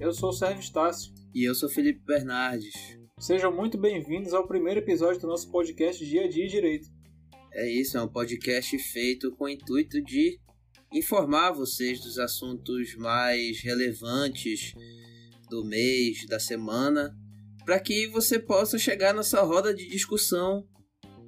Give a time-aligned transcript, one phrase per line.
[0.00, 1.12] Eu sou o Sérgio Estácio.
[1.34, 2.72] E eu sou Felipe Bernardes.
[3.18, 6.88] Sejam muito bem-vindos ao primeiro episódio do nosso podcast Dia a Dia Direito.
[7.52, 10.38] É isso, é um podcast feito com o intuito de
[10.92, 14.72] informar vocês dos assuntos mais relevantes
[15.50, 17.12] do mês, da semana,
[17.64, 20.64] para que você possa chegar nessa roda de discussão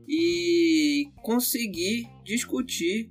[0.09, 3.11] e conseguir discutir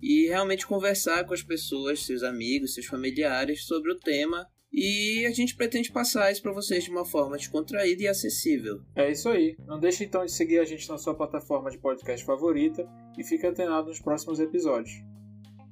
[0.00, 4.48] e realmente conversar com as pessoas, seus amigos, seus familiares sobre o tema.
[4.78, 8.82] E a gente pretende passar isso para vocês de uma forma descontraída e acessível.
[8.94, 9.56] É isso aí.
[9.66, 12.86] Não deixe então de seguir a gente na sua plataforma de podcast favorita
[13.16, 14.92] e fique antenado nos próximos episódios.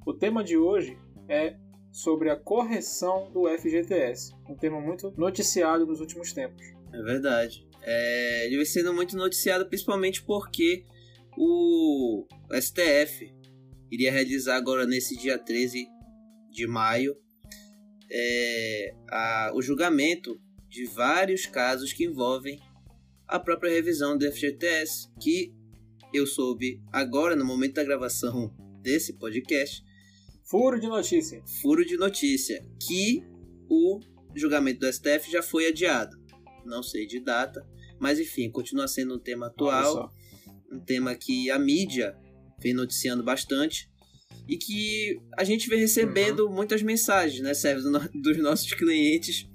[0.07, 0.97] O tema de hoje
[1.29, 1.55] é
[1.91, 6.65] sobre a correção do FGTS, um tema muito noticiado nos últimos tempos.
[6.91, 7.63] É verdade.
[7.83, 10.83] É, ele vem sendo muito noticiado principalmente porque
[11.37, 12.25] o
[12.59, 13.31] STF
[13.91, 15.87] iria realizar agora nesse dia 13
[16.49, 17.15] de maio
[18.11, 20.39] é, a, o julgamento
[20.69, 22.59] de vários casos que envolvem
[23.27, 25.53] a própria revisão do FGTS, que
[26.13, 29.83] eu soube agora, no momento da gravação desse podcast.
[30.43, 31.43] Furo de notícia.
[31.61, 32.63] Furo de notícia.
[32.87, 33.23] Que
[33.69, 33.99] o
[34.35, 36.15] julgamento do STF já foi adiado.
[36.63, 37.65] Não sei de data,
[37.99, 40.11] mas enfim, continua sendo um tema atual.
[40.71, 42.15] Um tema que a mídia
[42.59, 43.89] vem noticiando bastante
[44.47, 46.53] e que a gente vem recebendo uhum.
[46.53, 49.47] muitas mensagens, né, Sérgio, dos nossos clientes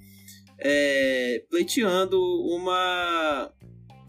[0.60, 3.52] é, pleiteando uma.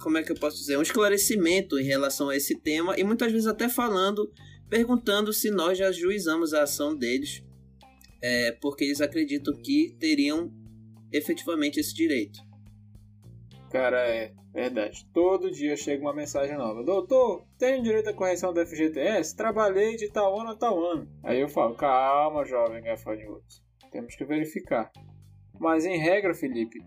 [0.02, 0.78] Como é que eu posso dizer?
[0.78, 4.32] Um esclarecimento em relação a esse tema e muitas vezes até falando,
[4.70, 7.44] perguntando se nós já juizamos a ação deles,
[8.22, 10.52] é, porque eles acreditam que teriam
[11.12, 12.40] efetivamente esse direito.
[13.70, 15.06] Cara, é verdade.
[15.14, 16.84] Todo dia chega uma mensagem nova.
[16.84, 19.36] Doutor, tenho direito à correção do FGTS?
[19.36, 21.08] Trabalhei de tal ano a tal ano.
[21.24, 23.44] Aí eu falo, calma, jovem gafanhoto.
[23.92, 24.92] Temos que verificar.
[25.60, 26.80] Mas em regra, Felipe,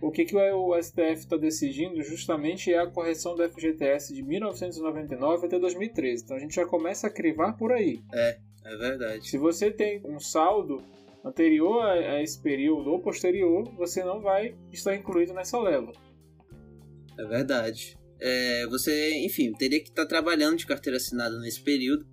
[0.00, 5.46] o que, que o STF está decidindo justamente é a correção do FGTS de 1999
[5.46, 6.24] até 2013.
[6.24, 8.02] Então a gente já começa a crivar por aí.
[8.12, 9.28] É, é verdade.
[9.28, 10.82] Se você tem um saldo
[11.24, 15.92] anterior a esse período ou posterior, você não vai estar incluído nessa leva.
[17.18, 17.96] É verdade.
[18.20, 22.06] É, você, enfim, teria que estar tá trabalhando de carteira assinada nesse período.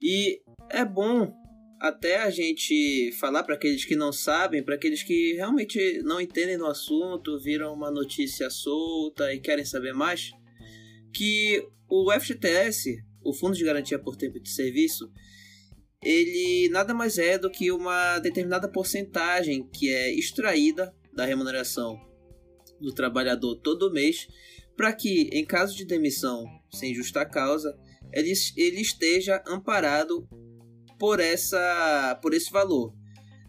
[0.00, 0.40] E
[0.70, 1.32] é bom
[1.80, 6.56] até a gente falar para aqueles que não sabem, para aqueles que realmente não entendem
[6.56, 10.30] do assunto, viram uma notícia solta e querem saber mais,
[11.12, 15.10] que o FGTS, o Fundo de Garantia por Tempo de Serviço,
[16.02, 21.98] ele nada mais é do que uma determinada porcentagem que é extraída da remuneração
[22.84, 24.28] do trabalhador todo mês,
[24.76, 27.76] para que, em caso de demissão sem justa causa,
[28.12, 30.28] ele, ele esteja amparado
[30.98, 32.94] por, essa, por esse valor.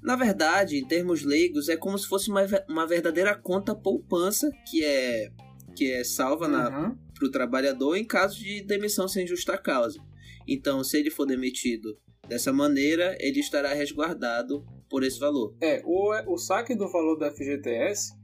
[0.02, 4.84] Na verdade, em termos leigos, é como se fosse uma, uma verdadeira conta poupança que
[4.84, 5.32] é,
[5.76, 6.96] que é salva uhum.
[7.14, 10.00] para o trabalhador em caso de demissão sem justa causa.
[10.48, 11.98] Então, se ele for demitido
[12.28, 15.56] dessa maneira, ele estará resguardado por esse valor.
[15.62, 18.15] É, o, o saque do valor da FGTS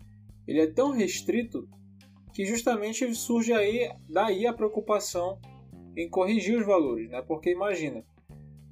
[0.47, 1.67] ele é tão restrito
[2.33, 5.39] que justamente surge aí daí a preocupação
[5.95, 7.21] em corrigir os valores, né?
[7.21, 8.03] Porque imagina,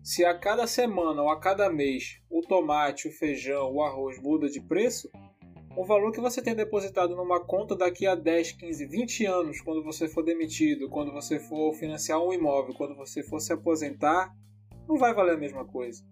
[0.02, 4.50] se a cada semana ou a cada mês o tomate, o feijão, o arroz muda
[4.50, 5.09] de preço,
[5.75, 9.84] o valor que você tem depositado numa conta daqui a 10, 15, 20 anos, quando
[9.84, 14.34] você for demitido, quando você for financiar um imóvel, quando você for se aposentar,
[14.88, 16.03] não vai valer a mesma coisa.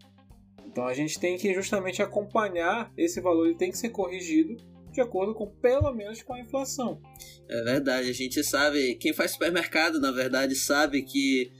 [0.65, 4.55] Então a gente tem que justamente acompanhar esse valor, ele tem que ser corrigido
[4.97, 6.99] de acordo com pelo menos com a inflação.
[7.47, 11.51] É verdade, a gente sabe, quem faz supermercado, na verdade, sabe que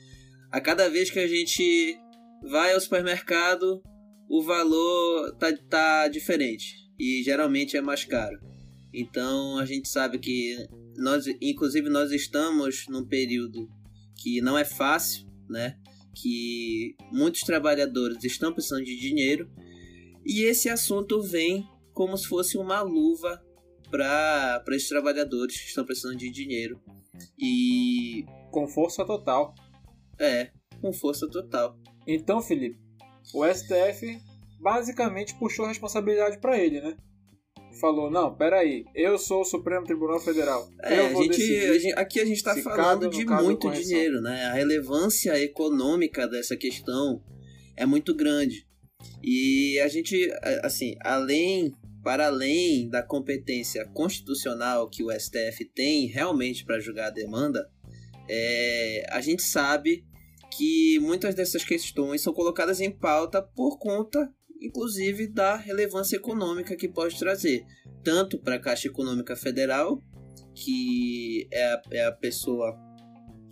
[0.52, 1.96] a cada vez que a gente
[2.50, 3.80] vai ao supermercado,
[4.28, 8.40] o valor tá, tá diferente e geralmente é mais caro.
[8.92, 10.58] Então a gente sabe que
[10.98, 13.70] nós, inclusive, nós estamos num período
[14.16, 15.78] que não é fácil, né?
[16.16, 19.48] Que muitos trabalhadores estão precisando de dinheiro
[20.26, 21.64] e esse assunto vem
[21.98, 23.44] como se fosse uma luva
[23.90, 26.80] para esses trabalhadores que estão precisando de dinheiro.
[27.40, 28.24] E.
[28.52, 29.56] Com força total.
[30.20, 31.76] É, com força total.
[32.06, 32.78] Então, Felipe,
[33.34, 34.22] o STF
[34.60, 36.96] basicamente puxou a responsabilidade para ele, né?
[37.82, 40.68] Falou, não, peraí, eu sou o Supremo Tribunal Federal.
[40.84, 44.46] É, a gente, a gente, aqui a gente está falando de muito dinheiro, né?
[44.46, 47.24] A relevância econômica dessa questão
[47.76, 48.68] é muito grande.
[49.24, 50.32] E a gente,
[50.64, 51.74] assim, além
[52.08, 57.70] para além da competência constitucional que o STF tem realmente para julgar a demanda,
[58.30, 60.06] é, a gente sabe
[60.50, 66.88] que muitas dessas questões são colocadas em pauta por conta inclusive da relevância econômica que
[66.88, 67.66] pode trazer,
[68.06, 70.02] tanto para a Caixa Econômica Federal,
[70.56, 72.74] que é a, é a pessoa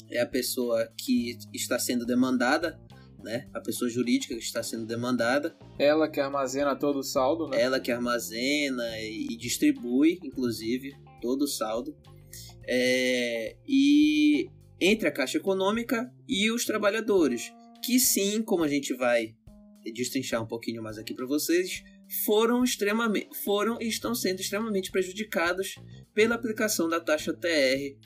[0.09, 2.79] é a pessoa que está sendo demandada,
[3.25, 3.49] né?
[3.53, 5.57] A pessoa jurídica que está sendo demandada.
[5.79, 7.59] Ela que armazena todo o saldo, né?
[7.59, 11.97] Ela que armazena e distribui, inclusive, todo o saldo.
[12.67, 14.49] É, e
[14.79, 17.51] entre a Caixa Econômica e os trabalhadores,
[17.83, 19.35] que sim, como a gente vai
[19.93, 21.83] destrinchar um pouquinho mais aqui para vocês,
[22.25, 25.75] foram extremamente foram e estão sendo extremamente prejudicados
[26.13, 27.97] pela aplicação da taxa TR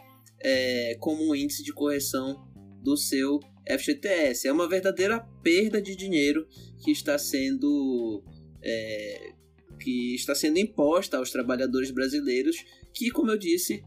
[0.42, 2.48] é, como um índice de correção
[2.82, 4.48] do seu FGTS.
[4.48, 6.48] É uma verdadeira perda de dinheiro
[6.84, 8.24] que está sendo
[8.62, 9.34] é,
[9.80, 12.58] que está sendo imposta aos trabalhadores brasileiros
[12.94, 13.84] que, como eu disse,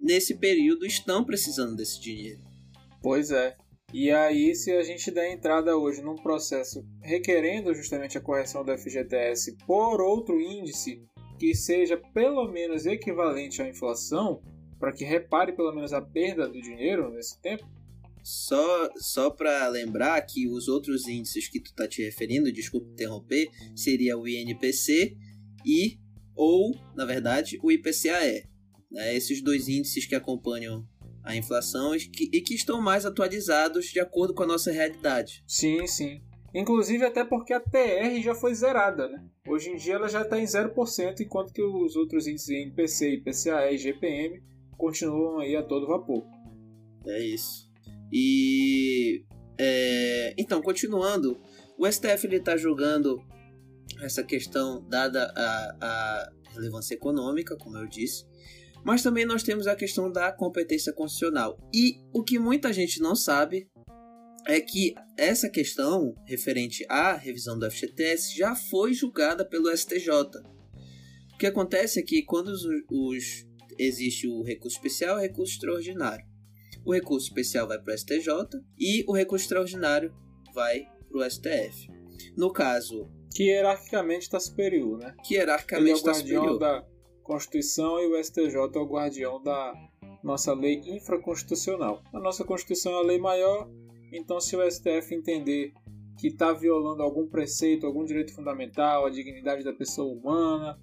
[0.00, 2.40] nesse período estão precisando desse dinheiro.
[3.02, 3.56] Pois é.
[3.92, 8.76] E aí, se a gente der entrada hoje num processo requerendo justamente a correção do
[8.76, 11.02] FGTS por outro índice
[11.38, 14.42] que seja pelo menos equivalente à inflação,
[14.78, 17.64] para que repare pelo menos a perda do dinheiro nesse tempo?
[18.22, 23.48] Só, só para lembrar que os outros índices que tu tá te referindo, desculpa interromper,
[23.74, 25.16] seria o INPC
[25.64, 25.98] e
[26.34, 28.44] ou, na verdade, o IPCAE.
[28.90, 29.14] Né?
[29.14, 30.86] Esses dois índices que acompanham
[31.22, 35.44] a inflação e que, e que estão mais atualizados de acordo com a nossa realidade.
[35.46, 36.22] Sim, sim.
[36.52, 39.24] Inclusive até porque a TR já foi zerada, né?
[39.46, 43.70] Hoje em dia ela já está em 0%, enquanto que os outros índices INPC, IPCA
[43.70, 44.42] e GPM
[44.76, 46.24] continuam aí a todo vapor.
[47.06, 47.69] É isso.
[48.12, 49.24] E
[49.58, 51.40] é, então, continuando,
[51.78, 53.22] o STF está julgando
[54.00, 58.24] essa questão dada a, a relevância econômica, como eu disse,
[58.84, 61.58] mas também nós temos a questão da competência constitucional.
[61.74, 63.68] E o que muita gente não sabe
[64.46, 70.10] é que essa questão referente à revisão do FGTS já foi julgada pelo STJ.
[71.34, 73.46] O que acontece é que quando os, os
[73.78, 76.29] existe o recurso especial e o recurso extraordinário.
[76.84, 80.14] O recurso especial vai para o STJ e o recurso extraordinário
[80.54, 81.88] vai para o STF.
[82.36, 83.08] No caso.
[83.34, 85.14] Que hierarquicamente está superior, né?
[85.24, 86.44] Que hierarquicamente está superior.
[86.44, 86.86] É o guardião da
[87.22, 89.72] Constituição e o STJ é o guardião da
[90.22, 92.02] nossa lei infraconstitucional.
[92.12, 93.70] A nossa Constituição é a lei maior,
[94.12, 95.72] então se o STF entender
[96.18, 100.78] que está violando algum preceito, algum direito fundamental, a dignidade da pessoa humana,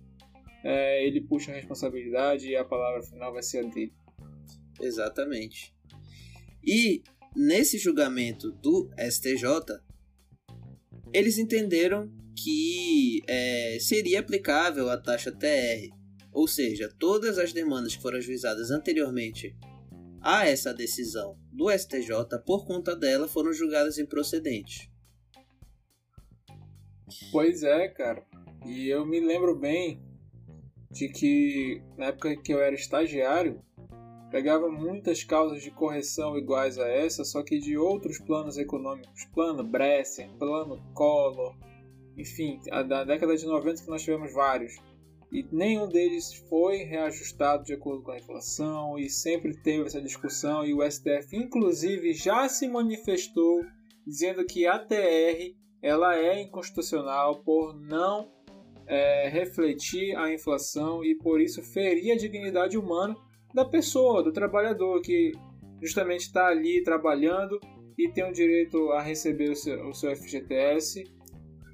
[0.64, 3.94] é, ele puxa a responsabilidade e a palavra final vai ser a dele.
[4.82, 5.77] Exatamente.
[6.68, 7.02] E
[7.34, 9.80] nesse julgamento do STJ,
[11.14, 15.96] eles entenderam que é, seria aplicável a taxa TR,
[16.34, 19.56] ou seja, todas as demandas que foram ajuizadas anteriormente
[20.22, 22.12] a essa decisão do STJ,
[22.46, 24.90] por conta dela, foram julgadas improcedentes.
[27.32, 28.26] Pois é, cara.
[28.66, 30.04] E eu me lembro bem
[30.92, 33.64] de que na época que eu era estagiário,
[34.32, 39.64] pegava muitas causas de correção iguais a essa, só que de outros planos econômicos, plano
[39.64, 41.56] Bresser, plano Collor,
[42.18, 44.76] enfim, da década de 90 que nós tivemos vários.
[45.32, 50.66] E nenhum deles foi reajustado de acordo com a inflação e sempre teve essa discussão
[50.66, 53.66] e o STF inclusive já se manifestou
[54.06, 58.32] dizendo que a TR ela é inconstitucional por não
[58.88, 63.14] é, refletir a inflação e por isso ferir a dignidade humana
[63.58, 65.32] da pessoa, do trabalhador que
[65.82, 67.60] justamente está ali trabalhando
[67.98, 71.04] e tem o direito a receber o seu, o seu FGTS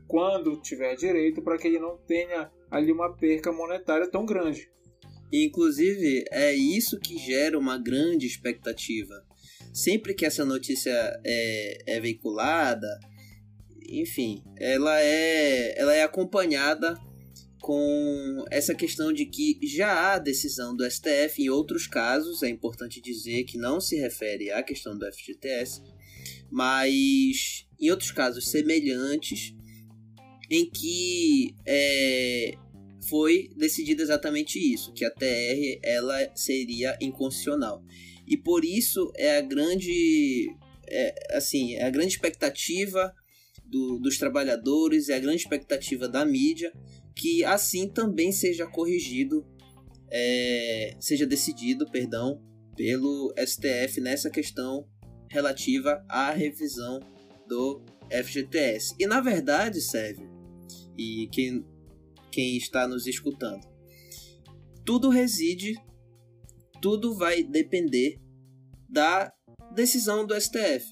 [0.08, 4.72] quando tiver direito para que ele não tenha ali uma perca monetária tão grande.
[5.32, 9.16] Inclusive, é isso que gera uma grande expectativa.
[9.74, 10.92] Sempre que essa notícia
[11.26, 12.88] é, é veiculada,
[13.90, 16.98] enfim, ela é, ela é acompanhada
[17.64, 23.00] com essa questão de que já há decisão do STF em outros casos, é importante
[23.00, 25.82] dizer que não se refere à questão do FGTS,
[26.52, 29.56] mas em outros casos semelhantes,
[30.52, 32.54] em que é,
[33.08, 37.82] foi decidido exatamente isso, que a TR ela seria inconstitucional.
[38.28, 40.54] E por isso é a grande,
[40.86, 43.14] é, assim, é a grande expectativa
[43.64, 46.74] do, dos trabalhadores, é a grande expectativa da mídia
[47.16, 49.46] que assim também seja corrigido,
[50.12, 52.42] é, seja decidido, perdão,
[52.76, 54.88] pelo STF nessa questão
[55.30, 57.00] relativa à revisão
[57.48, 58.96] do FGTS.
[59.00, 60.30] E na verdade, Sérgio,
[60.98, 61.66] e quem,
[62.32, 63.68] quem está nos escutando,
[64.86, 65.76] tudo reside,
[66.82, 68.20] tudo vai depender
[68.90, 69.32] da
[69.74, 70.86] decisão do STF,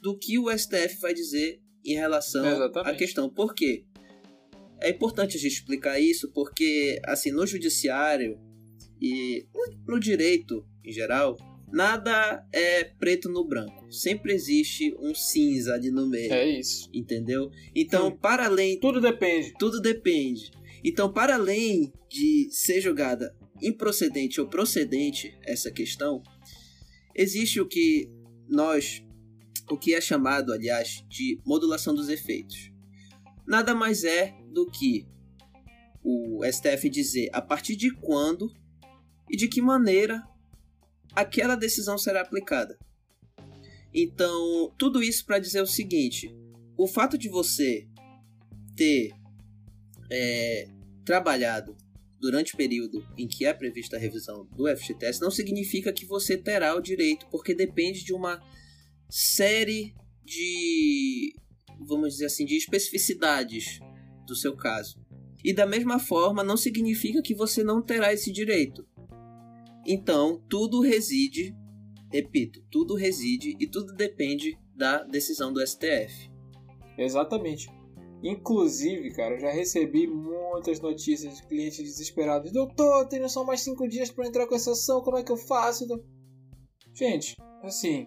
[0.00, 2.90] do que o STF vai dizer em relação Exatamente.
[2.90, 3.28] à questão.
[3.28, 3.84] Por quê?
[4.80, 8.38] É importante a gente explicar isso porque, assim, no judiciário
[9.00, 9.46] e
[9.86, 11.36] no direito em geral,
[11.70, 13.92] nada é preto no branco.
[13.92, 16.32] Sempre existe um cinza ali no meio.
[16.32, 16.88] É isso.
[16.92, 17.50] Entendeu?
[17.74, 18.16] Então, Sim.
[18.16, 18.78] para além.
[18.80, 19.52] Tudo depende.
[19.58, 20.50] Tudo depende.
[20.82, 26.22] Então, para além de ser julgada improcedente ou procedente essa questão,
[27.14, 28.10] existe o que
[28.48, 29.02] nós.
[29.70, 32.70] O que é chamado, aliás, de modulação dos efeitos.
[33.46, 35.06] Nada mais é do que
[36.02, 38.52] o STF dizer a partir de quando
[39.30, 40.22] e de que maneira
[41.14, 42.78] aquela decisão será aplicada.
[43.92, 46.34] Então, tudo isso para dizer o seguinte:
[46.76, 47.86] o fato de você
[48.76, 49.12] ter
[50.10, 50.68] é,
[51.04, 51.76] trabalhado
[52.20, 56.36] durante o período em que é prevista a revisão do FGTS não significa que você
[56.36, 58.42] terá o direito, porque depende de uma
[59.08, 61.34] série de,
[61.80, 63.80] vamos dizer assim, de especificidades
[64.28, 65.00] do seu caso.
[65.42, 68.86] E da mesma forma, não significa que você não terá esse direito.
[69.86, 71.56] Então, tudo reside,
[72.12, 76.30] repito, tudo reside e tudo depende da decisão do STF.
[76.96, 77.68] Exatamente.
[78.22, 82.52] Inclusive, cara, eu já recebi muitas notícias de clientes desesperados.
[82.52, 85.36] Doutor, tenho só mais cinco dias para entrar com essa ação, como é que eu
[85.36, 85.86] faço?
[86.92, 88.06] Gente, assim,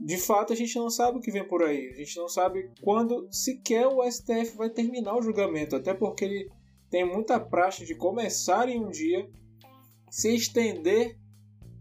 [0.00, 1.90] de fato a gente não sabe o que vem por aí.
[1.90, 6.50] A gente não sabe quando sequer o STF vai terminar o julgamento, até porque ele
[6.90, 9.28] tem muita praxe de começar em um dia,
[10.10, 11.18] se estender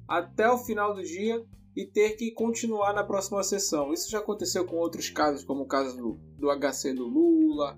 [0.08, 1.44] até o final do dia
[1.76, 3.92] e ter que continuar na próxima sessão.
[3.92, 7.78] Isso já aconteceu com outros casos, como o caso do, do HC do Lula,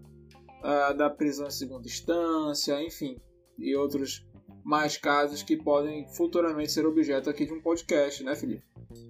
[0.59, 3.19] uh, da prisão em segunda instância, enfim,
[3.57, 4.25] e outros
[4.63, 8.63] mais casos que podem futuramente ser objeto aqui de um podcast, né, Felipe?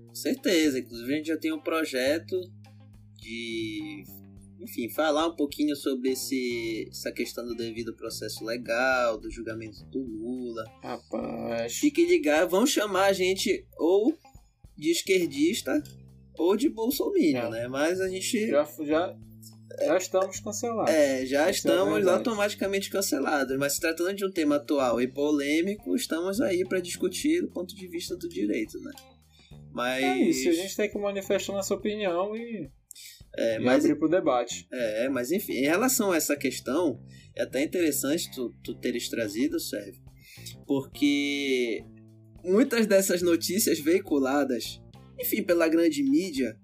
[0.08, 2.40] Com certeza, inclusive a gente já tem um projeto
[3.18, 4.04] de,
[4.60, 10.00] enfim, falar um pouquinho sobre esse, essa questão do devido processo legal, do julgamento do
[10.00, 10.64] Lula.
[10.82, 11.76] Rapaz.
[11.76, 14.18] Fique ligado, vão chamar a gente ou
[14.78, 15.82] de esquerdista
[16.38, 17.68] ou de bolsominion, né?
[17.68, 19.18] Mas a gente já, já,
[19.86, 20.94] já estamos cancelados.
[20.94, 23.58] É, já Isso estamos é automaticamente cancelados.
[23.58, 27.76] Mas se tratando de um tema atual e polêmico, estamos aí para discutir do ponto
[27.76, 28.92] de vista do direito, né?
[29.78, 32.68] Mas é isso, a gente tem que manifestar nossa opinião e
[33.38, 34.68] é, e mas, abrir pro debate.
[34.72, 37.00] É, mas enfim, em relação a essa questão,
[37.36, 40.02] é até interessante tu, tu teres trazido, Sérgio,
[40.66, 41.86] porque
[42.44, 44.82] muitas dessas notícias veiculadas,
[45.20, 46.58] enfim, pela grande mídia,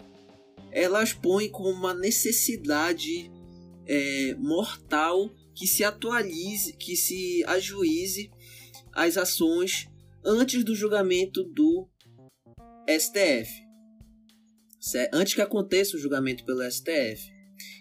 [0.72, 3.32] elas põem como uma necessidade
[3.86, 8.32] é, mortal que se atualize, que se ajuize
[8.92, 9.88] as ações
[10.26, 11.88] antes do julgamento do
[12.88, 13.64] STF.
[15.14, 17.32] Antes que aconteça o julgamento pelo STF.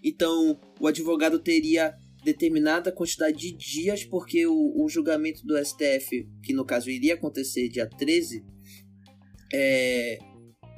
[0.05, 6.53] Então, o advogado teria determinada quantidade de dias, porque o, o, julgamento do STF, que
[6.53, 8.45] no caso iria acontecer dia 13,
[9.53, 10.19] é,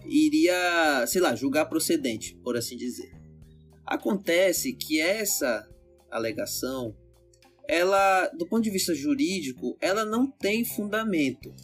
[0.06, 3.12] iria, sei lá, julgar procedente, por assim dizer.
[3.84, 5.68] Acontece que essa
[6.10, 6.96] alegação,
[7.68, 11.54] ela, do ponto de vista jurídico, ela não tem fundamento,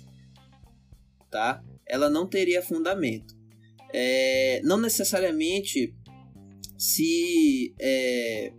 [1.31, 1.65] tá?
[1.91, 3.35] Ela não teria fundamento.
[3.93, 5.95] É, não necessariamente
[6.79, 8.53] se é,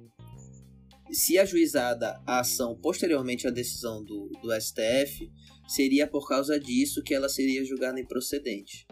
[1.11, 5.29] se ajuizada a ação posteriormente à decisão do, do STF,
[5.67, 8.85] seria por causa disso que ela seria julgada improcedente.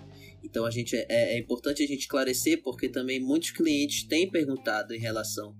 [0.43, 4.93] Então a gente é, é, importante a gente esclarecer porque também muitos clientes têm perguntado
[4.93, 5.55] em relação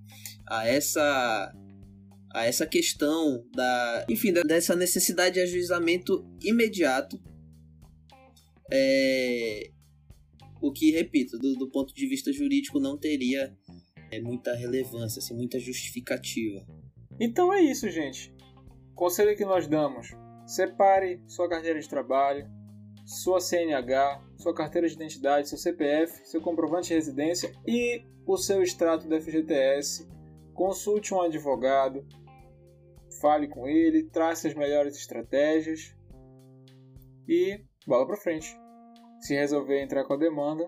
[0.48, 1.52] a essa
[2.32, 7.20] a essa questão da enfim dessa necessidade de ajuizamento imediato
[8.72, 9.70] é,
[10.60, 13.56] o que repito do, do ponto de vista jurídico não teria
[14.10, 16.64] é, muita relevância, assim, muita justificativa.
[17.18, 18.32] Então é isso, gente.
[18.94, 20.08] Conselho que nós damos:
[20.46, 22.48] separe sua carteira de trabalho,
[23.04, 28.62] sua CNH, sua carteira de identidade, seu CPF, seu comprovante de residência e o seu
[28.62, 30.08] extrato do FGTS.
[30.54, 32.06] Consulte um advogado,
[33.20, 35.94] fale com ele, trace as melhores estratégias
[37.26, 38.56] e bola para frente.
[39.20, 40.66] Se resolver entrar com a demanda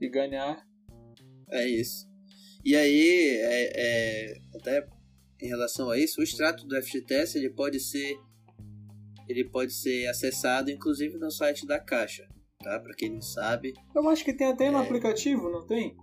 [0.00, 0.64] e ganhar,
[1.50, 2.08] é isso.
[2.64, 4.86] E aí, é, é, até
[5.40, 8.16] em relação a isso, o extrato do FGTS ele pode ser
[9.28, 12.26] ele pode ser acessado inclusive no site da Caixa,
[12.62, 12.80] tá?
[12.80, 13.74] Para quem não sabe.
[13.94, 15.96] Eu acho que tem até no é, aplicativo, não tem?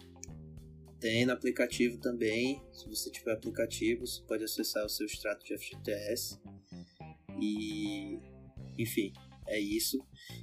[1.00, 2.62] Tem no aplicativo também.
[2.71, 6.39] Se você tiver aplicativo, você pode acessar o seu extrato de FGTS.
[7.41, 8.19] E
[8.77, 9.12] enfim,
[9.47, 9.97] é isso.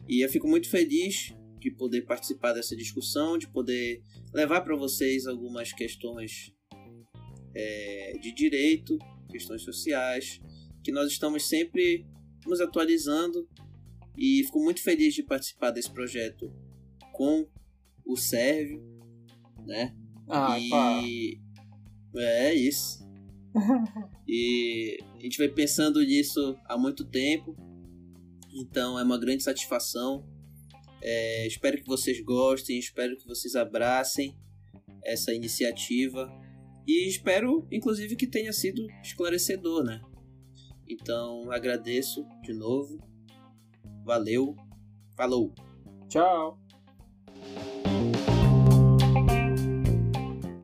[0.09, 4.03] E eu fico muito feliz de poder participar dessa discussão, de poder
[4.35, 6.53] levar para vocês algumas questões
[7.55, 8.99] é, de direito
[9.33, 10.41] questões sociais,
[10.85, 12.07] que nós estamos sempre
[12.47, 13.49] nos atualizando
[14.17, 16.53] e fico muito feliz de participar desse projeto
[17.13, 17.49] com
[18.05, 18.83] o Sérvio,
[19.65, 19.97] né?
[20.29, 21.03] Ah, e pá.
[22.21, 23.03] é isso.
[24.29, 27.57] e a gente vai pensando nisso há muito tempo,
[28.53, 30.27] então é uma grande satisfação.
[31.01, 34.37] É, espero que vocês gostem, espero que vocês abracem
[35.05, 36.31] essa iniciativa
[36.87, 40.01] e espero, inclusive, que tenha sido esclarecedor, né?
[40.89, 42.99] Então agradeço de novo.
[44.05, 44.55] Valeu.
[45.17, 45.55] Falou.
[46.09, 46.62] Tchau.